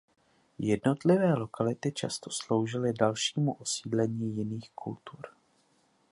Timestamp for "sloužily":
2.31-2.93